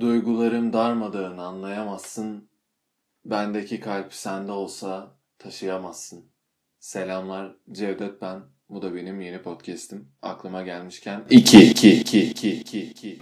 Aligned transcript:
Duygularım 0.00 0.72
darmadağın 0.72 1.38
anlayamazsın. 1.38 2.48
Bendeki 3.24 3.80
kalp 3.80 4.14
sende 4.14 4.52
olsa 4.52 5.16
taşıyamazsın. 5.38 6.24
Selamlar 6.78 7.56
Cevdet 7.72 8.22
ben. 8.22 8.42
Bu 8.68 8.82
da 8.82 8.94
benim 8.94 9.20
yeni 9.20 9.42
podcast'im. 9.42 10.08
Aklıma 10.22 10.62
gelmişken 10.62 11.24
2 11.30 11.70
2 11.70 12.00
2 12.00 12.30
2 12.30 12.50
2 12.60 12.80
2 12.90 13.18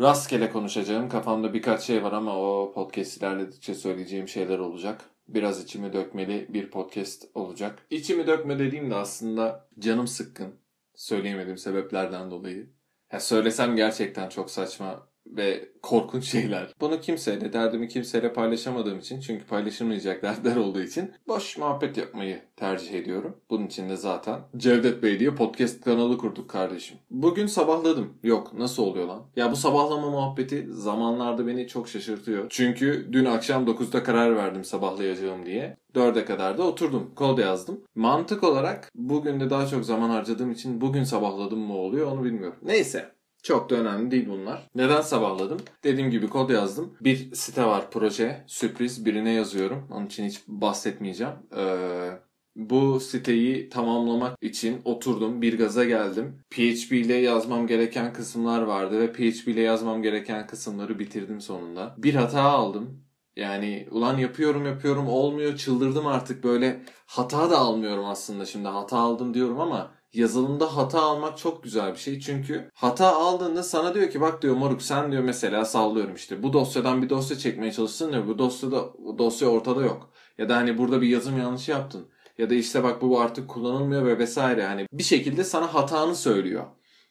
Rastgele 0.00 0.50
konuşacağım. 0.50 1.08
Kafamda 1.08 1.54
birkaç 1.54 1.82
şey 1.82 2.02
var 2.02 2.12
ama 2.12 2.38
o 2.38 2.72
podcast 2.74 3.16
ilerledikçe 3.16 3.74
söyleyeceğim 3.74 4.28
şeyler 4.28 4.58
olacak. 4.58 5.15
Biraz 5.28 5.64
içimi 5.64 5.92
dökmeli 5.92 6.46
bir 6.48 6.70
podcast 6.70 7.24
olacak. 7.34 7.86
İçimi 7.90 8.26
dökme 8.26 8.58
dediğimde 8.58 8.94
aslında 8.94 9.68
canım 9.78 10.06
sıkkın. 10.06 10.54
Söyleyemediğim 10.94 11.58
sebeplerden 11.58 12.30
dolayı. 12.30 12.70
Ya 13.12 13.20
söylesem 13.20 13.76
gerçekten 13.76 14.28
çok 14.28 14.50
saçma 14.50 15.08
ve 15.26 15.68
korkunç 15.82 16.24
şeyler. 16.24 16.74
Bunu 16.80 17.00
kimseyle, 17.00 17.52
derdimi 17.52 17.88
kimseyle 17.88 18.32
paylaşamadığım 18.32 18.98
için 18.98 19.20
çünkü 19.20 19.46
paylaşılmayacak 19.46 20.22
dertler 20.22 20.56
olduğu 20.56 20.82
için 20.82 21.12
boş 21.28 21.58
muhabbet 21.58 21.96
yapmayı 21.96 22.40
tercih 22.56 22.94
ediyorum. 22.94 23.36
Bunun 23.50 23.66
için 23.66 23.88
de 23.88 23.96
zaten 23.96 24.40
Cevdet 24.56 25.02
Bey 25.02 25.18
diye 25.18 25.34
podcast 25.34 25.84
kanalı 25.84 26.18
kurduk 26.18 26.50
kardeşim. 26.50 26.98
Bugün 27.10 27.46
sabahladım. 27.46 28.14
Yok 28.22 28.52
nasıl 28.58 28.82
oluyor 28.82 29.06
lan? 29.06 29.22
Ya 29.36 29.52
bu 29.52 29.56
sabahlama 29.56 30.10
muhabbeti 30.10 30.66
zamanlarda 30.70 31.46
beni 31.46 31.68
çok 31.68 31.88
şaşırtıyor. 31.88 32.46
Çünkü 32.48 33.08
dün 33.12 33.24
akşam 33.24 33.64
9'da 33.64 34.02
karar 34.02 34.36
verdim 34.36 34.64
sabahlayacağım 34.64 35.46
diye. 35.46 35.76
4'e 35.94 36.24
kadar 36.24 36.58
da 36.58 36.62
oturdum. 36.62 37.10
Kod 37.16 37.38
yazdım. 37.38 37.80
Mantık 37.94 38.44
olarak 38.44 38.90
bugün 38.94 39.40
de 39.40 39.50
daha 39.50 39.66
çok 39.66 39.84
zaman 39.84 40.10
harcadığım 40.10 40.52
için 40.52 40.80
bugün 40.80 41.04
sabahladım 41.04 41.58
mı 41.58 41.74
oluyor 41.74 42.12
onu 42.12 42.24
bilmiyorum. 42.24 42.58
Neyse. 42.62 43.15
Çok 43.46 43.70
da 43.70 43.74
önemli 43.76 44.10
değil 44.10 44.28
bunlar. 44.28 44.68
Neden 44.74 45.00
sabahladım? 45.00 45.58
Dediğim 45.84 46.10
gibi 46.10 46.28
kod 46.28 46.50
yazdım. 46.50 46.96
Bir 47.00 47.34
site 47.34 47.64
var 47.64 47.90
proje. 47.90 48.44
Sürpriz 48.46 49.06
birine 49.06 49.32
yazıyorum. 49.32 49.88
Onun 49.90 50.06
için 50.06 50.24
hiç 50.24 50.40
bahsetmeyeceğim. 50.48 51.32
Ee, 51.56 52.10
bu 52.56 53.00
siteyi 53.00 53.68
tamamlamak 53.68 54.42
için 54.42 54.80
oturdum. 54.84 55.42
Bir 55.42 55.58
gaza 55.58 55.84
geldim. 55.84 56.44
PHP 56.50 56.92
ile 56.92 57.14
yazmam 57.14 57.66
gereken 57.66 58.12
kısımlar 58.12 58.62
vardı 58.62 59.00
ve 59.00 59.12
PHP 59.12 59.48
ile 59.48 59.60
yazmam 59.60 60.02
gereken 60.02 60.46
kısımları 60.46 60.98
bitirdim 60.98 61.40
sonunda. 61.40 61.94
Bir 61.98 62.14
hata 62.14 62.42
aldım. 62.42 63.04
Yani 63.36 63.88
ulan 63.90 64.18
yapıyorum 64.18 64.66
yapıyorum 64.66 65.08
olmuyor 65.08 65.56
çıldırdım 65.56 66.06
artık 66.06 66.44
böyle 66.44 66.82
hata 67.06 67.50
da 67.50 67.58
almıyorum 67.58 68.04
aslında 68.04 68.46
şimdi 68.46 68.68
hata 68.68 68.98
aldım 68.98 69.34
diyorum 69.34 69.60
ama 69.60 69.90
yazılımda 70.16 70.76
hata 70.76 71.00
almak 71.00 71.38
çok 71.38 71.62
güzel 71.62 71.92
bir 71.92 71.98
şey. 71.98 72.20
Çünkü 72.20 72.70
hata 72.74 73.16
aldığında 73.16 73.62
sana 73.62 73.94
diyor 73.94 74.10
ki 74.10 74.20
bak 74.20 74.42
diyor 74.42 74.56
moruk 74.56 74.82
sen 74.82 75.12
diyor 75.12 75.22
mesela 75.22 75.64
sallıyorum 75.64 76.14
işte 76.14 76.42
bu 76.42 76.52
dosyadan 76.52 77.02
bir 77.02 77.08
dosya 77.08 77.38
çekmeye 77.38 77.72
çalışsın 77.72 78.12
diyor. 78.12 78.26
Bu 78.26 78.38
dosyada 78.38 78.84
dosya 79.18 79.48
ortada 79.48 79.82
yok. 79.82 80.10
Ya 80.38 80.48
da 80.48 80.56
hani 80.56 80.78
burada 80.78 81.02
bir 81.02 81.08
yazım 81.08 81.38
yanlışı 81.38 81.70
yaptın. 81.70 82.08
Ya 82.38 82.50
da 82.50 82.54
işte 82.54 82.82
bak 82.82 83.02
bu 83.02 83.20
artık 83.20 83.48
kullanılmıyor 83.48 84.06
ve 84.06 84.18
vesaire. 84.18 84.66
Hani 84.66 84.86
bir 84.92 85.02
şekilde 85.02 85.44
sana 85.44 85.74
hatanı 85.74 86.16
söylüyor. 86.16 86.64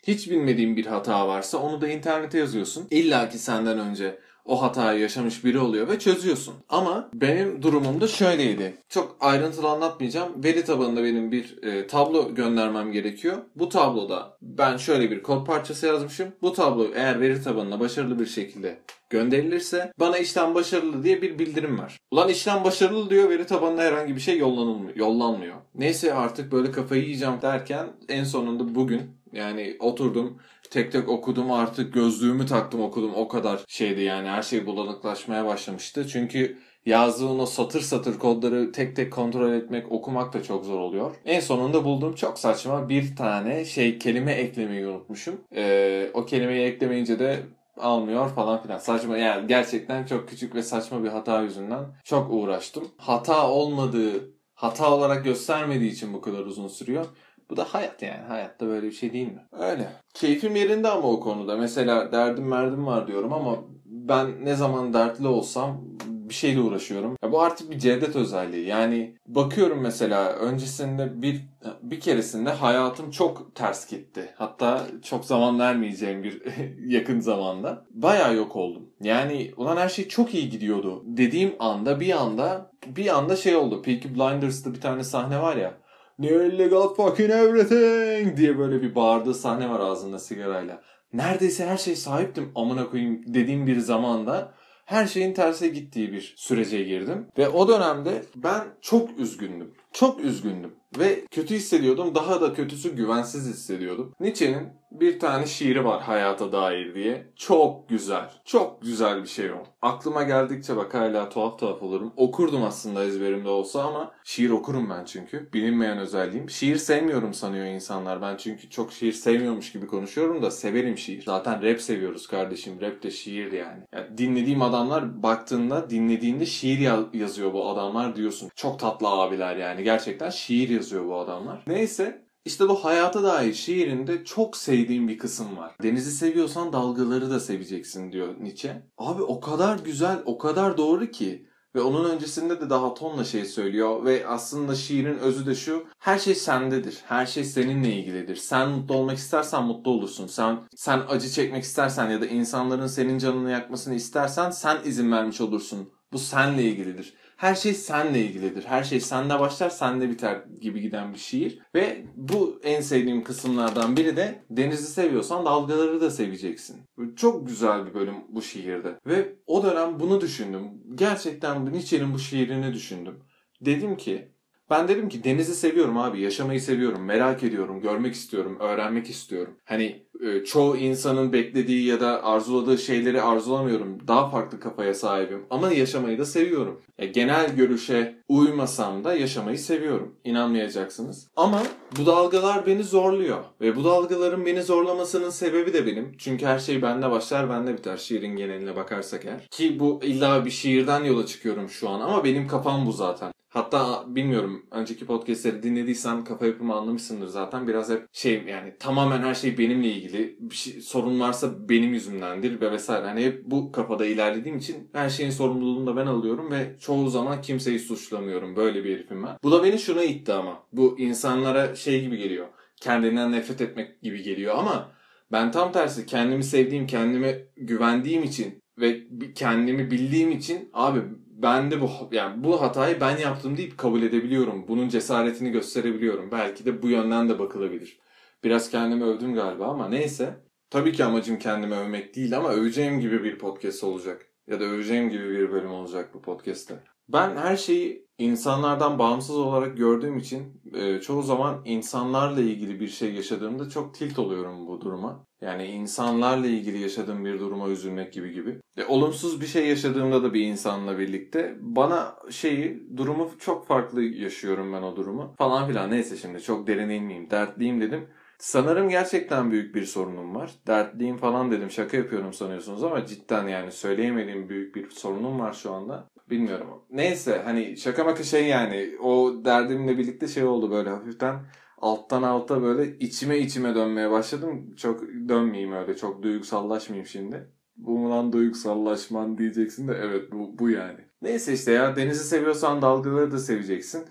Hiç 0.08 0.30
bilmediğin 0.30 0.78
bir 0.78 0.86
hata 0.86 1.28
varsa 1.28 1.58
onu 1.58 1.82
da 1.82 1.88
internete 1.88 2.38
yazıyorsun. 2.38 2.88
İlla 2.92 3.30
ki 3.30 3.38
senden 3.40 3.80
önce 3.80 4.20
o 4.46 4.62
hatayı 4.62 5.00
yaşamış 5.00 5.46
biri 5.46 5.60
oluyor 5.60 5.88
ve 5.88 6.00
çözüyorsun. 6.00 6.54
Ama 6.70 7.10
benim 7.14 7.62
durumum 7.62 8.02
da 8.02 8.08
şöyleydi. 8.08 8.78
Çok 8.90 9.18
ayrıntılı 9.20 9.70
anlatmayacağım. 9.70 10.44
Veri 10.44 10.66
tabanında 10.66 11.04
benim 11.04 11.32
bir 11.32 11.64
e, 11.64 11.88
tablo 11.88 12.36
göndermem 12.36 12.92
gerekiyor. 12.92 13.38
Bu 13.56 13.70
tabloda 13.70 14.38
ben 14.42 14.78
şöyle 14.78 15.12
bir 15.12 15.24
kod 15.24 15.46
parçası 15.46 15.88
yazmışım. 15.88 16.28
Bu 16.42 16.54
tablo 16.54 16.88
eğer 16.96 17.22
veri 17.22 17.44
tabanına 17.44 17.80
başarılı 17.80 18.20
bir 18.20 18.26
şekilde 18.26 18.80
gönderilirse 19.10 19.92
bana 20.00 20.18
işlem 20.18 20.56
başarılı 20.56 21.04
diye 21.04 21.22
bir 21.22 21.40
bildirim 21.40 21.80
var. 21.80 21.98
Ulan 22.12 22.30
işlem 22.30 22.64
başarılı 22.64 23.10
diyor 23.10 23.30
veri 23.30 23.46
tabanına 23.46 23.82
herhangi 23.82 24.16
bir 24.16 24.22
şey 24.22 24.38
yollanılmıyor, 24.38 24.96
yollanmıyor. 24.96 25.56
Neyse 25.76 26.14
artık 26.14 26.52
böyle 26.52 26.72
kafayı 26.72 27.04
yiyeceğim 27.04 27.42
derken 27.42 27.88
en 28.10 28.24
sonunda 28.24 28.76
bugün 28.76 29.02
yani 29.32 29.78
oturdum 29.80 30.38
tek 30.72 30.92
tek 30.92 31.10
okudum 31.10 31.52
artık 31.52 31.94
gözlüğümü 31.94 32.46
taktım 32.46 32.82
okudum 32.82 33.12
o 33.16 33.28
kadar 33.28 33.60
şeydi 33.68 34.02
yani 34.02 34.28
her 34.28 34.42
şey 34.42 34.66
bulanıklaşmaya 34.66 35.46
başlamıştı. 35.46 36.08
Çünkü 36.08 36.58
yazdığın 36.86 37.40
o 37.40 37.46
satır 37.46 37.82
satır 37.82 38.20
kodları 38.20 38.72
tek 38.72 38.96
tek 38.96 39.14
kontrol 39.14 39.54
etmek, 39.54 39.92
okumak 39.92 40.34
da 40.34 40.44
çok 40.44 40.66
zor 40.66 40.80
oluyor. 40.80 41.16
En 41.26 41.40
sonunda 41.40 41.84
bulduğum 41.84 42.16
çok 42.16 42.40
saçma 42.40 42.90
bir 42.90 43.16
tane 43.16 43.66
şey 43.66 44.00
kelime 44.00 44.32
eklemeyi 44.32 44.88
unutmuşum. 44.88 45.42
Ee, 45.56 46.10
o 46.14 46.26
kelimeyi 46.26 46.68
eklemeyince 46.68 47.20
de 47.20 47.40
almıyor 47.78 48.30
falan 48.30 48.62
filan. 48.64 48.78
Saçma 48.78 49.18
yani 49.18 49.48
gerçekten 49.48 50.06
çok 50.06 50.30
küçük 50.30 50.56
ve 50.56 50.64
saçma 50.64 51.04
bir 51.04 51.10
hata 51.10 51.42
yüzünden 51.42 51.86
çok 52.04 52.32
uğraştım. 52.32 52.88
Hata 52.98 53.50
olmadığı, 53.50 54.32
hata 54.54 54.94
olarak 54.94 55.24
göstermediği 55.24 55.92
için 55.92 56.14
bu 56.14 56.22
kadar 56.22 56.40
uzun 56.40 56.68
sürüyor. 56.68 57.06
Bu 57.50 57.58
da 57.58 57.64
hayat 57.64 58.02
yani. 58.02 58.22
Hayatta 58.28 58.68
böyle 58.68 58.88
bir 58.88 58.92
şey 58.92 59.14
değil 59.14 59.28
mi? 59.28 59.46
Öyle. 59.52 59.88
Keyfim 60.14 60.56
yerinde 60.56 60.88
ama 60.88 61.08
o 61.08 61.20
konuda. 61.20 61.58
Mesela 61.58 62.12
derdim 62.12 62.48
merdim 62.48 62.86
var 62.86 63.08
diyorum 63.08 63.34
ama 63.34 63.58
ben 63.86 64.46
ne 64.46 64.56
zaman 64.56 64.94
dertli 64.94 65.28
olsam 65.28 65.82
bir 66.30 66.34
şeyle 66.34 66.62
uğraşıyorum. 66.62 67.16
Ya 67.24 67.32
bu 67.32 67.42
artık 67.42 67.72
bir 67.72 67.80
Cevdet 67.80 68.16
özelliği. 68.16 68.68
Yani 68.68 69.16
bakıyorum 69.28 69.82
mesela 69.82 70.34
öncesinde 70.34 71.22
bir 71.22 71.42
bir 71.82 72.00
keresinde 72.00 72.50
hayatım 72.50 73.12
çok 73.12 73.56
ters 73.56 73.90
gitti. 73.90 74.34
Hatta 74.36 74.82
çok 75.04 75.26
zaman 75.26 75.60
vermeyeceğim 75.60 76.24
bir 76.24 76.42
yakın 76.94 77.20
zamanda. 77.20 77.86
Bayağı 77.92 78.36
yok 78.36 78.56
oldum. 78.56 78.90
Yani 79.02 79.52
ulan 79.58 79.78
her 79.78 79.90
şey 79.90 80.08
çok 80.08 80.34
iyi 80.34 80.50
gidiyordu. 80.50 81.04
Dediğim 81.06 81.56
anda 81.60 82.00
bir 82.00 82.22
anda 82.22 82.72
bir 82.88 83.18
anda 83.18 83.36
şey 83.36 83.56
oldu. 83.56 83.82
Peaky 83.82 84.08
Blinders'ta 84.08 84.74
bir 84.74 84.82
tane 84.82 85.04
sahne 85.04 85.42
var 85.42 85.56
ya. 85.56 85.74
New 86.20 86.46
illegal 86.48 86.94
fucking 86.96 87.32
everything 87.32 88.38
diye 88.38 88.58
böyle 88.58 88.82
bir 88.82 88.96
bağırdığı 88.96 89.34
sahne 89.34 89.70
var 89.70 89.80
ağzında 89.80 90.20
sigarayla. 90.20 90.82
Neredeyse 91.14 91.66
her 91.66 91.78
şey 91.78 91.96
sahiptim 91.96 92.52
amına 92.56 92.90
koyayım 92.90 93.22
dediğim 93.28 93.68
bir 93.68 93.80
zamanda 93.80 94.54
her 94.86 95.08
şeyin 95.08 95.34
terse 95.34 95.68
gittiği 95.68 96.12
bir 96.12 96.34
sürece 96.38 96.84
girdim. 96.84 97.28
Ve 97.38 97.50
o 97.50 97.68
dönemde 97.68 98.24
ben 98.36 98.64
çok 98.82 99.20
üzgündüm. 99.20 99.74
Çok 99.94 100.20
üzgündüm. 100.20 100.76
Ve 101.00 101.26
kötü 101.32 101.56
hissediyordum. 101.56 102.16
Daha 102.16 102.42
da 102.42 102.54
kötüsü 102.54 102.96
güvensiz 102.96 103.48
hissediyordum. 103.48 104.14
Nietzsche'nin 104.20 104.70
bir 104.92 105.20
tane 105.20 105.46
şiiri 105.46 105.86
var 105.86 106.02
hayata 106.02 106.52
dair 106.52 106.96
diye. 106.96 107.28
Çok 107.36 107.90
güzel. 107.90 108.30
Çok 108.46 108.82
güzel 108.82 109.24
bir 109.24 109.28
şey 109.28 109.52
o. 109.52 109.64
Aklıma 109.82 110.24
geldikçe 110.24 110.78
bak 110.78 110.94
hala 110.94 111.30
tuhaf 111.30 111.60
tuhaf 111.60 111.84
olurum. 111.84 112.14
Okurdum 112.18 112.64
aslında 112.64 113.04
ezberimde 113.04 113.50
olsa 113.50 113.84
ama 113.84 114.12
şiir 114.24 114.50
okurum 114.50 114.90
ben 114.90 115.06
çünkü. 115.06 115.50
Bilinmeyen 115.54 115.98
özelliğim. 115.98 116.50
Şiir 116.50 116.76
sevmiyorum 116.76 117.34
sanıyor 117.34 117.66
insanlar. 117.66 118.22
Ben 118.22 118.38
çünkü 118.38 118.70
çok 118.70 118.94
şiir 118.94 119.14
sevmiyormuş 119.14 119.72
gibi 119.72 119.88
konuşuyorum 119.88 120.42
da 120.42 120.52
severim 120.52 120.98
şiir. 120.98 121.24
Zaten 121.24 121.64
rap 121.64 121.82
seviyoruz 121.82 122.28
kardeşim. 122.28 122.82
Rap 122.82 123.04
de 123.04 123.12
şiir 123.12 123.52
yani. 123.52 123.84
yani 123.94 124.18
dinlediğim 124.18 124.62
adamlar 124.62 125.24
baktığında 125.24 125.90
dinlediğinde 125.90 126.46
şiir 126.46 126.80
yazıyor 127.14 127.54
bu 127.54 127.70
adamlar 127.70 128.16
diyorsun. 128.16 128.50
Çok 128.56 128.80
tatlı 128.80 129.08
abiler 129.08 129.56
yani. 129.56 129.84
Gerçekten 129.84 130.30
şiir 130.30 130.70
yazıyor 130.76 131.08
bu 131.08 131.16
adamlar. 131.16 131.64
Neyse 131.68 132.26
işte 132.46 132.70
bu 132.70 132.86
hayata 132.86 133.24
dair 133.24 133.54
şiirinde 133.54 134.26
çok 134.26 134.58
sevdiğim 134.58 135.08
bir 135.08 135.18
kısım 135.18 135.58
var. 135.58 135.76
Denizi 135.84 136.12
seviyorsan 136.12 136.74
dalgaları 136.74 137.30
da 137.30 137.40
seveceksin 137.40 138.12
diyor 138.12 138.36
Nietzsche. 138.40 138.88
Abi 138.98 139.24
o 139.24 139.40
kadar 139.40 139.80
güzel, 139.80 140.20
o 140.26 140.38
kadar 140.38 140.78
doğru 140.78 141.12
ki. 141.12 141.50
Ve 141.76 141.82
onun 141.82 142.10
öncesinde 142.10 142.62
de 142.62 142.70
daha 142.70 142.94
tonla 142.94 143.24
şey 143.24 143.46
söylüyor 143.46 144.06
ve 144.06 144.28
aslında 144.28 144.76
şiirin 144.76 145.18
özü 145.18 145.46
de 145.46 145.56
şu. 145.56 145.86
Her 146.00 146.20
şey 146.20 146.36
sendedir. 146.36 147.02
Her 147.06 147.26
şey 147.26 147.44
seninle 147.44 147.94
ilgilidir. 147.94 148.36
Sen 148.36 148.70
mutlu 148.70 148.96
olmak 148.96 149.18
istersen 149.18 149.64
mutlu 149.64 149.92
olursun. 149.92 150.28
Sen 150.28 150.60
sen 150.76 151.02
acı 151.10 151.30
çekmek 151.30 151.64
istersen 151.64 152.10
ya 152.10 152.22
da 152.22 152.26
insanların 152.26 152.88
senin 152.88 153.18
canını 153.18 153.52
yakmasını 153.52 153.96
istersen 153.96 154.50
sen 154.50 154.78
izin 154.86 155.12
vermiş 155.12 155.42
olursun. 155.42 155.90
Bu 156.14 156.20
senle 156.20 156.64
ilgilidir 156.64 157.14
her 157.38 157.56
şey 157.56 157.74
senle 157.74 158.22
ilgilidir. 158.22 158.64
Her 158.64 158.84
şey 158.84 159.00
sende 159.00 159.40
başlar, 159.40 159.70
sende 159.70 160.10
biter 160.10 160.42
gibi 160.62 160.82
giden 160.82 161.14
bir 161.14 161.20
şiir. 161.20 161.60
Ve 161.76 162.06
bu 162.16 162.60
en 162.64 162.82
sevdiğim 162.82 163.24
kısımlardan 163.24 163.98
biri 163.98 164.18
de 164.18 164.44
denizi 164.50 164.88
seviyorsan 164.88 165.46
dalgaları 165.46 166.02
da 166.02 166.12
seveceksin. 166.12 166.82
Çok 167.16 167.48
güzel 167.48 167.86
bir 167.86 167.94
bölüm 167.94 168.16
bu 168.30 168.42
şiirde. 168.42 169.00
Ve 169.06 169.36
o 169.48 169.64
dönem 169.64 170.00
bunu 170.00 170.22
düşündüm. 170.22 170.64
Gerçekten 170.96 171.74
Nietzsche'nin 171.74 172.14
bu 172.14 172.20
şiirini 172.20 172.74
düşündüm. 172.74 173.20
Dedim 173.62 173.98
ki 173.98 174.35
Ben 174.70 174.88
dedim 174.88 175.10
ki 175.10 175.24
denizi 175.24 175.56
seviyorum 175.56 175.98
abi, 175.98 176.22
yaşamayı 176.22 176.62
seviyorum, 176.62 177.06
merak 177.06 177.44
ediyorum, 177.44 177.82
görmek 177.82 178.14
istiyorum, 178.14 178.58
öğrenmek 178.60 179.10
istiyorum. 179.10 179.54
Hani 179.66 180.06
e, 180.22 180.44
çoğu 180.44 180.78
insanın 180.78 181.34
beklediği 181.34 181.86
ya 181.86 182.02
da 182.02 182.24
arzuladığı 182.24 182.78
şeyleri 182.78 183.22
arzulamıyorum. 183.22 184.08
Daha 184.08 184.30
farklı 184.30 184.60
kafaya 184.60 184.94
sahibim 184.94 185.46
ama 185.50 185.72
yaşamayı 185.72 186.18
da 186.18 186.26
seviyorum. 186.26 186.82
E, 186.98 187.06
genel 187.06 187.56
görüşe 187.56 188.16
uymasam 188.28 189.04
da 189.04 189.14
yaşamayı 189.14 189.60
seviyorum. 189.60 190.16
İnanmayacaksınız. 190.24 191.28
Ama 191.36 191.62
bu 192.00 192.06
dalgalar 192.06 192.66
beni 192.66 192.84
zorluyor. 192.84 193.44
Ve 193.62 193.76
bu 193.76 193.84
dalgaların 193.84 194.46
beni 194.46 194.64
zorlamasının 194.64 195.30
sebebi 195.30 195.74
de 195.74 195.86
benim. 195.86 196.12
Çünkü 196.18 196.46
her 196.46 196.60
şey 196.60 196.82
bende 196.82 197.12
başlar, 197.12 197.50
bende 197.50 197.74
biter. 197.78 197.98
Şiirin 197.98 198.36
geneline 198.36 198.76
bakarsak 198.76 199.26
eğer. 199.26 199.48
Ki 199.52 199.80
bu 199.80 200.00
illa 200.04 200.46
bir 200.46 200.52
şiirden 200.52 201.04
yola 201.04 201.26
çıkıyorum 201.26 201.70
şu 201.70 201.90
an 201.90 202.00
ama 202.00 202.24
benim 202.24 202.48
kafam 202.48 202.86
bu 202.86 202.92
zaten. 202.92 203.32
Hatta 203.56 204.04
bilmiyorum 204.08 204.66
önceki 204.72 205.06
podcastleri 205.06 205.64
dinlediysen 205.64 206.24
kafa 206.24 206.46
yapımı 206.46 206.76
anlamışsındır 206.76 207.28
zaten. 207.28 207.68
Biraz 207.68 207.90
hep 207.90 208.08
şey 208.12 208.44
yani 208.48 208.74
tamamen 208.80 209.22
her 209.22 209.34
şey 209.34 209.58
benimle 209.58 209.88
ilgili. 209.88 210.38
Bir 210.40 210.56
şey, 210.56 210.82
sorun 210.82 211.20
varsa 211.20 211.70
benim 211.70 211.94
yüzümdendir 211.94 212.62
ve 212.62 212.72
vesaire. 212.72 213.06
Hani 213.06 213.26
hep 213.26 213.44
bu 213.46 213.72
kafada 213.72 214.06
ilerlediğim 214.06 214.58
için 214.58 214.90
her 214.94 215.10
şeyin 215.10 215.30
sorumluluğunu 215.30 215.88
da 215.88 215.96
ben 215.96 216.06
alıyorum 216.06 216.52
ve 216.52 216.76
çoğu 216.80 217.10
zaman 217.10 217.42
kimseyi 217.42 217.80
suçlamıyorum. 217.80 218.56
Böyle 218.56 218.84
bir 218.84 218.94
herifim 218.94 219.24
ben. 219.24 219.38
Bu 219.44 219.52
da 219.52 219.64
beni 219.64 219.80
şuna 219.80 220.04
itti 220.04 220.34
ama. 220.34 220.64
Bu 220.74 221.00
insanlara 221.00 221.76
şey 221.76 222.02
gibi 222.02 222.18
geliyor. 222.18 222.48
Kendinden 222.82 223.32
nefret 223.32 223.62
etmek 223.62 224.02
gibi 224.02 224.24
geliyor 224.24 224.56
ama 224.58 224.92
ben 225.32 225.52
tam 225.52 225.72
tersi 225.72 226.06
kendimi 226.06 226.44
sevdiğim, 226.44 226.88
kendime 226.88 227.48
güvendiğim 227.58 228.24
için 228.24 228.64
ve 228.78 229.04
kendimi 229.36 229.92
bildiğim 229.92 230.32
için 230.32 230.70
abi 230.74 231.00
ben 231.36 231.72
de 231.72 231.82
bu 231.82 231.90
yani 232.12 232.44
bu 232.44 232.62
hatayı 232.62 233.02
ben 233.02 233.18
yaptım 233.18 233.58
deyip 233.58 233.78
kabul 233.78 234.02
edebiliyorum. 234.02 234.68
Bunun 234.68 234.90
cesaretini 234.90 235.52
gösterebiliyorum. 235.52 236.32
Belki 236.32 236.66
de 236.66 236.82
bu 236.82 236.90
yönden 236.90 237.30
de 237.30 237.40
bakılabilir. 237.40 238.00
Biraz 238.44 238.70
kendimi 238.70 239.04
övdüm 239.04 239.34
galiba 239.36 239.68
ama 239.68 239.90
neyse. 239.90 240.46
Tabii 240.70 240.92
ki 240.94 241.06
amacım 241.06 241.40
kendimi 241.40 241.76
övmek 241.76 242.16
değil 242.16 242.38
ama 242.38 242.50
öveceğim 242.50 243.00
gibi 243.00 243.24
bir 243.24 243.40
podcast 243.40 243.84
olacak. 243.84 244.26
Ya 244.48 244.60
da 244.60 244.64
öveceğim 244.64 245.10
gibi 245.10 245.30
bir 245.30 245.52
bölüm 245.52 245.72
olacak 245.72 246.14
bu 246.14 246.22
podcast'te. 246.22 246.95
Ben 247.10 247.38
her 247.38 247.58
şeyi 247.58 248.06
insanlardan 248.18 249.00
bağımsız 249.00 249.38
olarak 249.38 249.78
gördüğüm 249.78 250.18
için 250.18 250.62
e, 250.74 251.02
çoğu 251.02 251.22
zaman 251.22 251.62
insanlarla 251.66 252.42
ilgili 252.42 252.80
bir 252.80 252.88
şey 252.88 253.14
yaşadığımda 253.14 253.70
çok 253.70 253.94
tilt 253.94 254.20
oluyorum 254.20 254.68
bu 254.68 254.82
duruma. 254.82 255.26
Yani 255.42 255.66
insanlarla 255.66 256.48
ilgili 256.48 256.80
yaşadığım 256.80 257.26
bir 257.26 257.40
duruma 257.40 257.70
üzülmek 257.70 258.14
gibi 258.14 258.34
gibi. 258.34 258.60
E, 258.78 258.86
olumsuz 258.86 259.42
bir 259.42 259.46
şey 259.46 259.68
yaşadığımda 259.68 260.24
da 260.24 260.34
bir 260.34 260.42
insanla 260.42 261.00
birlikte 261.00 261.58
bana 261.62 262.16
şeyi 262.30 262.98
durumu 262.98 263.30
çok 263.40 263.68
farklı 263.68 264.04
yaşıyorum 264.04 264.74
ben 264.74 264.82
o 264.82 264.96
durumu 264.96 265.34
falan 265.38 265.68
filan. 265.68 265.92
Neyse 265.92 266.18
şimdi 266.18 266.42
çok 266.42 266.68
derin 266.68 266.90
inmeyeyim 266.90 267.30
dertliyim 267.30 267.82
dedim. 267.82 268.08
Sanırım 268.40 268.90
gerçekten 268.90 269.52
büyük 269.52 269.76
bir 269.76 269.86
sorunum 269.86 270.36
var. 270.36 270.52
Dertliyim 270.68 271.18
falan 271.18 271.52
dedim 271.52 271.72
şaka 271.72 271.98
yapıyorum 271.98 272.34
sanıyorsunuz 272.34 272.84
ama 272.84 273.06
cidden 273.06 273.48
yani 273.48 273.72
söyleyemediğim 273.72 274.50
büyük 274.50 274.76
bir 274.76 274.90
sorunum 274.90 275.40
var 275.40 275.54
şu 275.54 275.72
anda. 275.72 276.10
Bilmiyorum. 276.30 276.68
Neyse 276.90 277.42
hani 277.46 277.78
şaka 277.78 278.04
maka 278.04 278.24
şey 278.24 278.48
yani 278.48 278.98
o 279.02 279.34
derdimle 279.46 279.98
birlikte 279.98 280.28
şey 280.28 280.44
oldu 280.44 280.72
böyle 280.72 280.90
hafiften 280.90 281.40
alttan 281.78 282.24
alta 282.24 282.62
böyle 282.62 282.98
içime 282.98 283.40
içime 283.40 283.76
dönmeye 283.76 284.12
başladım. 284.12 284.76
Çok 284.78 285.02
dönmeyeyim 285.02 285.74
öyle 285.74 285.96
çok 285.96 286.24
duygusallaşmayayım 286.24 287.08
şimdi. 287.08 287.50
Bu 287.78 288.10
lan 288.10 288.34
duygusallaşman 288.34 289.38
diyeceksin 289.38 289.88
de 289.88 289.94
evet 290.04 290.32
bu, 290.32 290.60
bu 290.60 290.70
yani. 290.70 291.00
Neyse 291.22 291.54
işte 291.54 291.72
ya 291.72 291.96
denizi 291.96 292.24
seviyorsan 292.24 292.82
dalgaları 292.82 293.32
da 293.32 293.38
seveceksin 293.38 294.06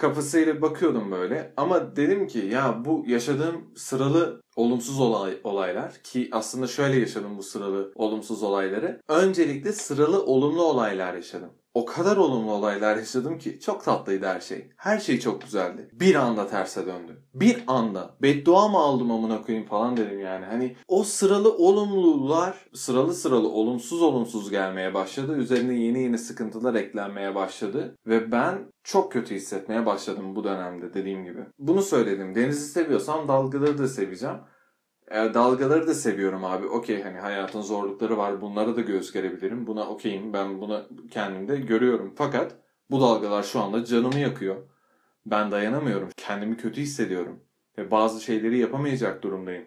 kafasıyla 0.00 0.62
bakıyordum 0.62 1.12
böyle. 1.12 1.52
Ama 1.56 1.96
dedim 1.96 2.26
ki 2.26 2.38
ya 2.38 2.84
bu 2.84 3.04
yaşadığım 3.06 3.72
sıralı 3.76 4.42
olumsuz 4.56 5.00
olay, 5.00 5.40
olaylar 5.44 5.94
ki 6.04 6.28
aslında 6.32 6.66
şöyle 6.66 7.00
yaşadım 7.00 7.38
bu 7.38 7.42
sıralı 7.42 7.92
olumsuz 7.94 8.42
olayları. 8.42 9.00
Öncelikle 9.08 9.72
sıralı 9.72 10.24
olumlu 10.24 10.62
olaylar 10.62 11.14
yaşadım 11.14 11.50
o 11.74 11.84
kadar 11.84 12.16
olumlu 12.16 12.52
olaylar 12.52 12.96
yaşadım 12.96 13.38
ki 13.38 13.60
çok 13.60 13.84
tatlıydı 13.84 14.26
her 14.26 14.40
şey. 14.40 14.70
Her 14.76 14.98
şey 14.98 15.20
çok 15.20 15.42
güzeldi. 15.42 15.90
Bir 15.92 16.14
anda 16.14 16.46
terse 16.46 16.86
döndü. 16.86 17.22
Bir 17.34 17.64
anda. 17.66 18.16
Beddua 18.22 18.68
mı 18.68 18.78
aldım 18.78 19.10
amına 19.10 19.42
koyayım 19.42 19.66
falan 19.66 19.96
dedim 19.96 20.20
yani. 20.20 20.44
Hani 20.44 20.76
o 20.88 21.04
sıralı 21.04 21.56
olumlular 21.56 22.56
sıralı 22.74 23.14
sıralı 23.14 23.48
olumsuz 23.48 24.02
olumsuz 24.02 24.50
gelmeye 24.50 24.94
başladı. 24.94 25.36
Üzerine 25.36 25.74
yeni 25.74 26.02
yeni 26.02 26.18
sıkıntılar 26.18 26.74
eklenmeye 26.74 27.34
başladı. 27.34 27.96
Ve 28.06 28.32
ben 28.32 28.72
çok 28.84 29.12
kötü 29.12 29.34
hissetmeye 29.34 29.86
başladım 29.86 30.36
bu 30.36 30.44
dönemde 30.44 30.94
dediğim 30.94 31.24
gibi. 31.24 31.40
Bunu 31.58 31.82
söyledim. 31.82 32.34
Denizi 32.34 32.66
seviyorsam 32.68 33.28
dalgaları 33.28 33.78
da 33.78 33.88
seveceğim. 33.88 34.36
E, 35.10 35.34
dalgaları 35.34 35.86
da 35.86 35.94
seviyorum 35.94 36.44
abi. 36.44 36.66
Okey 36.66 37.02
hani 37.02 37.18
hayatın 37.18 37.60
zorlukları 37.60 38.18
var. 38.18 38.40
Bunlara 38.40 38.76
da 38.76 38.80
göz 38.80 39.12
gerebilirim. 39.12 39.66
Buna 39.66 39.88
okeyim. 39.88 40.32
Ben 40.32 40.60
buna 40.60 40.86
kendimde 41.10 41.56
görüyorum. 41.56 42.14
Fakat 42.16 42.56
bu 42.90 43.00
dalgalar 43.00 43.42
şu 43.42 43.60
anda 43.60 43.84
canımı 43.84 44.18
yakıyor. 44.18 44.56
Ben 45.26 45.50
dayanamıyorum. 45.50 46.08
Kendimi 46.16 46.56
kötü 46.56 46.80
hissediyorum. 46.80 47.40
Ve 47.78 47.90
bazı 47.90 48.20
şeyleri 48.20 48.58
yapamayacak 48.58 49.22
durumdayım. 49.22 49.64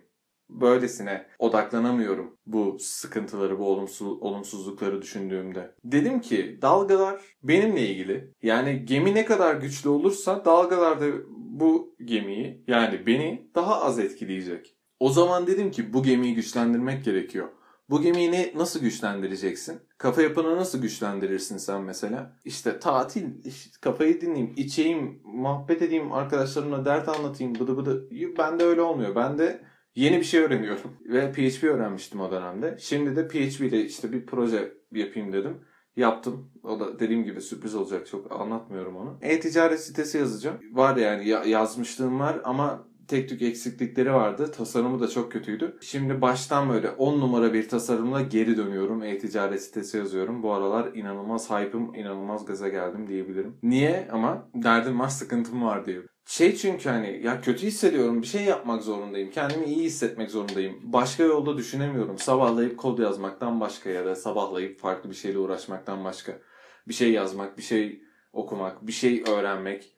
Böylesine 0.49 1.27
odaklanamıyorum 1.39 2.37
bu 2.45 2.77
sıkıntıları, 2.79 3.59
bu 3.59 3.67
olumsuz, 3.67 4.21
olumsuzlukları 4.21 5.01
düşündüğümde. 5.01 5.75
Dedim 5.83 6.21
ki 6.21 6.59
dalgalar 6.61 7.21
benimle 7.43 7.87
ilgili. 7.89 8.33
Yani 8.41 8.85
gemi 8.85 9.15
ne 9.15 9.25
kadar 9.25 9.55
güçlü 9.55 9.89
olursa 9.89 10.45
dalgalar 10.45 11.01
da 11.01 11.05
bu 11.29 11.95
gemiyi 12.05 12.63
yani 12.67 13.07
beni 13.07 13.51
daha 13.55 13.81
az 13.81 13.99
etkileyecek. 13.99 14.72
O 14.99 15.09
zaman 15.09 15.47
dedim 15.47 15.71
ki 15.71 15.93
bu 15.93 16.03
gemiyi 16.03 16.35
güçlendirmek 16.35 17.05
gerekiyor. 17.05 17.49
Bu 17.89 18.01
gemiyi 18.01 18.31
ne, 18.31 18.53
nasıl 18.55 18.79
güçlendireceksin? 18.79 19.81
Kafa 19.97 20.21
yapını 20.21 20.57
nasıl 20.57 20.81
güçlendirirsin 20.81 21.57
sen 21.57 21.81
mesela? 21.81 22.37
İşte 22.45 22.79
tatil, 22.79 23.45
işte 23.45 23.71
kafayı 23.81 24.21
dinleyeyim, 24.21 24.53
içeyim, 24.57 25.21
muhabbet 25.23 25.81
edeyim, 25.81 26.11
arkadaşlarımla 26.11 26.85
dert 26.85 27.09
anlatayım, 27.09 27.55
bıdı 27.55 27.77
bıdı. 27.77 28.09
Ben 28.37 28.59
de 28.59 28.63
öyle 28.63 28.81
olmuyor. 28.81 29.15
Ben 29.15 29.37
de 29.37 29.63
yeni 29.95 30.19
bir 30.19 30.23
şey 30.23 30.41
öğreniyorum. 30.41 30.97
Ve 31.05 31.31
PHP 31.31 31.63
öğrenmiştim 31.63 32.19
o 32.19 32.31
dönemde. 32.31 32.77
Şimdi 32.79 33.15
de 33.15 33.27
PHP 33.27 33.61
ile 33.61 33.85
işte 33.85 34.11
bir 34.11 34.25
proje 34.25 34.73
yapayım 34.91 35.33
dedim. 35.33 35.57
Yaptım. 35.95 36.51
O 36.63 36.79
da 36.79 36.99
dediğim 36.99 37.23
gibi 37.23 37.41
sürpriz 37.41 37.75
olacak. 37.75 38.07
Çok 38.07 38.31
anlatmıyorum 38.31 38.95
onu. 38.95 39.17
E-ticaret 39.21 39.79
sitesi 39.79 40.17
yazacağım. 40.17 40.57
Var 40.71 40.95
yani 40.95 41.49
yazmışlığım 41.49 42.19
var 42.19 42.41
ama 42.43 42.87
tek 43.07 43.29
tük 43.29 43.41
eksiklikleri 43.41 44.13
vardı. 44.13 44.51
Tasarımı 44.51 44.99
da 44.99 45.07
çok 45.07 45.31
kötüydü. 45.31 45.77
Şimdi 45.81 46.21
baştan 46.21 46.69
böyle 46.69 46.89
10 46.89 47.19
numara 47.19 47.53
bir 47.53 47.69
tasarımla 47.69 48.21
geri 48.21 48.57
dönüyorum. 48.57 49.03
E-ticaret 49.03 49.61
sitesi 49.61 49.97
yazıyorum. 49.97 50.43
Bu 50.43 50.53
aralar 50.53 50.93
inanılmaz 50.93 51.49
hype'ım, 51.49 51.95
inanılmaz 51.95 52.45
gaza 52.45 52.69
geldim 52.69 53.07
diyebilirim. 53.07 53.57
Niye? 53.63 54.07
Ama 54.11 54.49
derdim 54.55 54.99
var, 54.99 55.07
sıkıntım 55.07 55.63
var 55.63 55.85
diyor. 55.85 56.03
Şey 56.25 56.55
çünkü 56.55 56.89
hani 56.89 57.21
ya 57.23 57.41
kötü 57.41 57.67
hissediyorum 57.67 58.21
bir 58.21 58.27
şey 58.27 58.43
yapmak 58.43 58.83
zorundayım. 58.83 59.31
Kendimi 59.31 59.65
iyi 59.65 59.83
hissetmek 59.83 60.31
zorundayım. 60.31 60.79
Başka 60.83 61.23
yolda 61.23 61.57
düşünemiyorum. 61.57 62.17
Sabahlayıp 62.17 62.77
kod 62.77 62.99
yazmaktan 62.99 63.61
başka 63.61 63.89
ya 63.89 64.05
da 64.05 64.15
sabahlayıp 64.15 64.79
farklı 64.79 65.09
bir 65.09 65.15
şeyle 65.15 65.37
uğraşmaktan 65.37 66.03
başka. 66.03 66.39
Bir 66.87 66.93
şey 66.93 67.11
yazmak, 67.11 67.57
bir 67.57 67.63
şey 67.63 68.01
okumak, 68.33 68.87
bir 68.87 68.91
şey 68.91 69.23
öğrenmek 69.27 69.93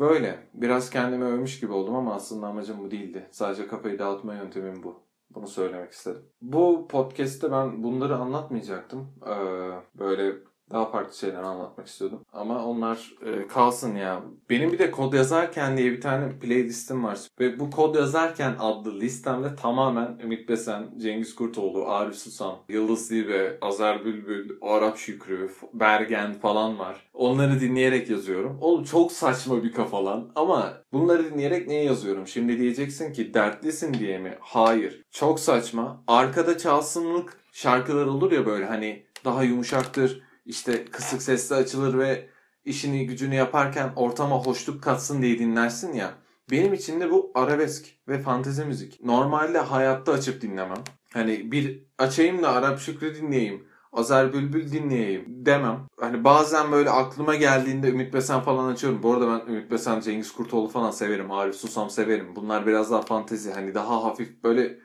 Böyle. 0.00 0.38
Biraz 0.54 0.90
kendimi 0.90 1.24
övmüş 1.24 1.60
gibi 1.60 1.72
oldum 1.72 1.94
ama 1.94 2.14
aslında 2.14 2.46
amacım 2.46 2.78
bu 2.84 2.90
değildi. 2.90 3.28
Sadece 3.30 3.66
kafayı 3.66 3.98
dağıtma 3.98 4.34
yöntemim 4.34 4.82
bu. 4.82 5.02
Bunu 5.30 5.46
söylemek 5.46 5.92
istedim. 5.92 6.22
Bu 6.42 6.88
podcast'te 6.88 7.52
ben 7.52 7.82
bunları 7.82 8.16
anlatmayacaktım. 8.16 9.08
Ee, 9.26 9.98
böyle 9.98 10.34
daha 10.70 10.90
farklı 10.90 11.16
şeyler 11.16 11.42
anlatmak 11.42 11.86
istiyordum. 11.86 12.24
Ama 12.32 12.64
onlar 12.64 13.12
e, 13.26 13.46
kalsın 13.46 13.96
ya. 13.96 14.22
Benim 14.50 14.72
bir 14.72 14.78
de 14.78 14.90
kod 14.90 15.12
yazarken 15.12 15.76
diye 15.76 15.92
bir 15.92 16.00
tane 16.00 16.38
playlistim 16.38 17.04
var. 17.04 17.18
Ve 17.40 17.60
bu 17.60 17.70
kod 17.70 17.94
yazarken 17.94 18.54
adlı 18.58 19.00
listemde 19.00 19.54
tamamen 19.56 20.18
Ümit 20.22 20.48
Besen, 20.48 20.86
Cengiz 20.98 21.34
Kurtoğlu, 21.34 21.86
Arif 21.88 22.14
Susam, 22.14 22.58
Yıldız 22.68 23.08
Tilbe, 23.08 23.58
Azer 23.60 24.04
Bülbül, 24.04 24.50
Arap 24.62 24.98
Şükrü, 24.98 25.50
Bergen 25.74 26.34
falan 26.34 26.78
var. 26.78 27.10
Onları 27.14 27.60
dinleyerek 27.60 28.10
yazıyorum. 28.10 28.58
Oğlum 28.60 28.84
çok 28.84 29.12
saçma 29.12 29.62
bir 29.62 29.72
kafalan 29.72 30.30
ama 30.34 30.72
bunları 30.92 31.24
dinleyerek 31.24 31.68
niye 31.68 31.84
yazıyorum? 31.84 32.26
Şimdi 32.26 32.58
diyeceksin 32.58 33.12
ki 33.12 33.34
dertlisin 33.34 33.94
diye 33.94 34.18
mi? 34.18 34.34
Hayır. 34.40 35.02
Çok 35.10 35.40
saçma. 35.40 36.02
Arkada 36.06 36.58
çalsınlık 36.58 37.40
şarkılar 37.52 38.06
olur 38.06 38.32
ya 38.32 38.46
böyle 38.46 38.64
hani 38.64 39.02
daha 39.24 39.42
yumuşaktır 39.42 40.22
işte 40.44 40.84
kısık 40.84 41.22
sesle 41.22 41.56
açılır 41.56 41.98
ve 41.98 42.28
işini 42.64 43.06
gücünü 43.06 43.34
yaparken 43.34 43.92
ortama 43.96 44.36
hoşluk 44.36 44.82
katsın 44.82 45.22
diye 45.22 45.38
dinlersin 45.38 45.92
ya. 45.92 46.14
Benim 46.50 46.74
için 46.74 47.00
de 47.00 47.10
bu 47.10 47.32
arabesk 47.34 47.86
ve 48.08 48.18
fantezi 48.18 48.64
müzik. 48.64 49.04
Normalde 49.04 49.58
hayatta 49.58 50.12
açıp 50.12 50.42
dinlemem. 50.42 50.84
Hani 51.12 51.52
bir 51.52 51.84
açayım 51.98 52.42
da 52.42 52.52
Arap 52.52 52.78
Şükrü 52.78 53.14
dinleyeyim. 53.14 53.66
Azer 53.92 54.32
Bülbül 54.32 54.72
dinleyeyim 54.72 55.24
demem. 55.28 55.86
Hani 56.00 56.24
bazen 56.24 56.72
böyle 56.72 56.90
aklıma 56.90 57.34
geldiğinde 57.34 57.88
Ümit 57.88 58.14
Besen 58.14 58.40
falan 58.40 58.72
açıyorum. 58.72 59.02
Bu 59.02 59.12
arada 59.12 59.28
ben 59.28 59.52
Ümit 59.52 59.70
Besen, 59.70 60.00
Cengiz 60.00 60.32
Kurtoğlu 60.32 60.68
falan 60.68 60.90
severim. 60.90 61.30
Arif 61.30 61.54
Susam 61.54 61.90
severim. 61.90 62.36
Bunlar 62.36 62.66
biraz 62.66 62.90
daha 62.90 63.02
fantezi. 63.02 63.52
Hani 63.52 63.74
daha 63.74 64.04
hafif 64.04 64.44
böyle 64.44 64.78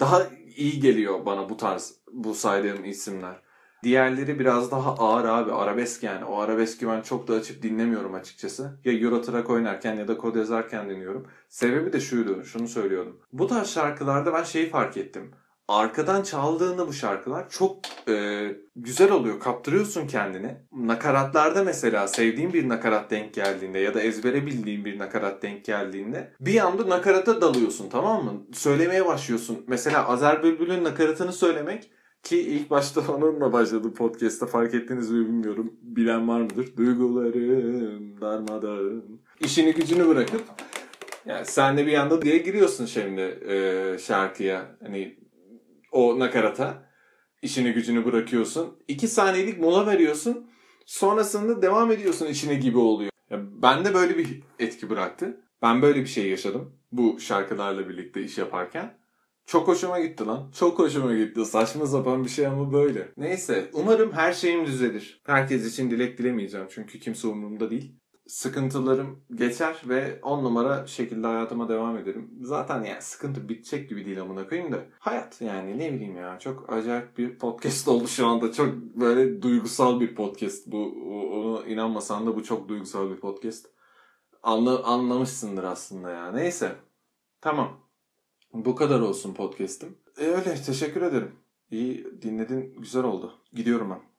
daha 0.00 0.22
iyi 0.56 0.80
geliyor 0.80 1.26
bana 1.26 1.48
bu 1.48 1.56
tarz 1.56 1.94
bu 2.12 2.34
saydığım 2.34 2.84
isimler. 2.84 3.42
Diğerleri 3.82 4.38
biraz 4.38 4.70
daha 4.70 4.94
ağır 4.94 5.24
abi. 5.24 5.52
Arabesk 5.52 6.02
yani. 6.02 6.24
O 6.24 6.38
arabeski 6.38 6.88
ben 6.88 7.00
çok 7.00 7.28
da 7.28 7.34
açıp 7.34 7.62
dinlemiyorum 7.62 8.14
açıkçası. 8.14 8.80
Ya 8.84 8.92
Euro 8.92 9.52
oynarken 9.52 9.94
ya 9.96 10.08
da 10.08 10.16
kod 10.16 10.36
yazarken 10.36 10.90
dinliyorum. 10.90 11.26
Sebebi 11.48 11.92
de 11.92 12.00
şuydu. 12.00 12.44
Şunu 12.44 12.68
söylüyordum. 12.68 13.20
Bu 13.32 13.46
tarz 13.46 13.68
şarkılarda 13.70 14.34
ben 14.34 14.42
şeyi 14.42 14.70
fark 14.70 14.96
ettim. 14.96 15.30
Arkadan 15.68 16.22
çaldığında 16.22 16.88
bu 16.88 16.92
şarkılar 16.92 17.50
çok 17.50 17.78
e, 18.08 18.46
güzel 18.76 19.12
oluyor. 19.12 19.40
Kaptırıyorsun 19.40 20.06
kendini. 20.06 20.56
Nakaratlarda 20.72 21.64
mesela 21.64 22.08
sevdiğin 22.08 22.52
bir 22.52 22.68
nakarat 22.68 23.10
denk 23.10 23.34
geldiğinde 23.34 23.78
ya 23.78 23.94
da 23.94 24.00
ezbere 24.00 24.46
bildiğin 24.46 24.84
bir 24.84 24.98
nakarat 24.98 25.42
denk 25.42 25.64
geldiğinde 25.64 26.32
bir 26.40 26.66
anda 26.66 26.88
nakarata 26.88 27.40
dalıyorsun 27.40 27.88
tamam 27.90 28.24
mı? 28.24 28.32
Söylemeye 28.52 29.06
başlıyorsun. 29.06 29.64
Mesela 29.66 30.08
Azer 30.08 30.42
Bülbül'ün 30.42 30.84
nakaratını 30.84 31.32
söylemek 31.32 31.90
ki 32.22 32.40
ilk 32.40 32.70
başta 32.70 33.00
onunla 33.12 33.52
başladı 33.52 33.94
podcast'ta 33.94 34.46
fark 34.46 34.74
ettiniz 34.74 35.10
mi 35.10 35.26
bilmiyorum. 35.26 35.72
Bilen 35.82 36.28
var 36.28 36.40
mıdır? 36.40 36.76
Duygularım 36.76 38.20
darmadağın. 38.20 39.20
İşini 39.40 39.72
gücünü 39.72 40.08
bırakıp 40.08 40.42
yani 41.26 41.46
sen 41.46 41.76
de 41.76 41.86
bir 41.86 41.94
anda 41.94 42.22
diye 42.22 42.38
giriyorsun 42.38 42.86
şimdi 42.86 43.20
e, 43.20 43.96
şarkıya. 43.98 44.76
Hani 44.82 45.18
o 45.92 46.18
nakarata. 46.18 46.90
işini 47.42 47.72
gücünü 47.72 48.04
bırakıyorsun. 48.04 48.76
İki 48.88 49.08
saniyelik 49.08 49.58
mola 49.58 49.86
veriyorsun. 49.86 50.50
Sonrasında 50.86 51.62
devam 51.62 51.92
ediyorsun 51.92 52.26
işini 52.26 52.60
gibi 52.60 52.78
oluyor. 52.78 53.10
Ya 53.30 53.40
ben 53.62 53.84
de 53.84 53.94
böyle 53.94 54.18
bir 54.18 54.42
etki 54.58 54.90
bıraktı. 54.90 55.40
Ben 55.62 55.82
böyle 55.82 56.00
bir 56.00 56.06
şey 56.06 56.30
yaşadım. 56.30 56.72
Bu 56.92 57.20
şarkılarla 57.20 57.88
birlikte 57.88 58.22
iş 58.22 58.38
yaparken. 58.38 58.99
Çok 59.50 59.68
hoşuma 59.68 60.00
gitti 60.00 60.26
lan. 60.26 60.50
Çok 60.58 60.78
hoşuma 60.78 61.14
gitti. 61.14 61.44
Saçma 61.44 61.86
sapan 61.86 62.24
bir 62.24 62.28
şey 62.28 62.46
ama 62.46 62.72
böyle. 62.72 63.08
Neyse. 63.16 63.70
Umarım 63.72 64.12
her 64.12 64.32
şeyim 64.32 64.66
düzelir. 64.66 65.22
Herkes 65.26 65.66
için 65.66 65.90
dilek 65.90 66.18
dilemeyeceğim. 66.18 66.66
Çünkü 66.70 66.98
kimse 67.00 67.28
umurumda 67.28 67.70
değil. 67.70 67.96
Sıkıntılarım 68.26 69.24
geçer 69.34 69.82
ve 69.88 70.20
on 70.22 70.44
numara 70.44 70.86
şekilde 70.86 71.26
hayatıma 71.26 71.68
devam 71.68 71.98
ederim. 71.98 72.30
Zaten 72.40 72.84
yani 72.84 73.02
sıkıntı 73.02 73.48
bitecek 73.48 73.88
gibi 73.88 74.06
değil 74.06 74.20
amına 74.20 74.48
koyayım 74.48 74.72
da. 74.72 74.78
Hayat 74.98 75.40
yani 75.40 75.78
ne 75.78 75.92
bileyim 75.92 76.16
ya. 76.16 76.38
Çok 76.38 76.72
acayip 76.72 77.18
bir 77.18 77.38
podcast 77.38 77.88
oldu 77.88 78.08
şu 78.08 78.26
anda. 78.26 78.52
Çok 78.52 78.74
böyle 78.74 79.42
duygusal 79.42 80.00
bir 80.00 80.14
podcast. 80.14 80.66
Bu 80.66 80.78
onu 81.32 81.66
inanmasan 81.66 82.26
da 82.26 82.36
bu 82.36 82.42
çok 82.44 82.68
duygusal 82.68 83.10
bir 83.10 83.20
podcast. 83.20 83.66
Anla, 84.42 84.84
anlamışsındır 84.84 85.64
aslında 85.64 86.10
ya. 86.10 86.32
Neyse. 86.32 86.72
Tamam. 87.40 87.89
Bu 88.52 88.74
kadar 88.74 89.00
olsun 89.00 89.34
podcast'im. 89.34 89.96
E 90.18 90.24
öyle 90.24 90.54
teşekkür 90.54 91.02
ederim. 91.02 91.32
İyi 91.70 92.22
dinledin 92.22 92.74
güzel 92.78 93.04
oldu. 93.04 93.34
Gidiyorum 93.52 93.90
ben. 93.90 94.09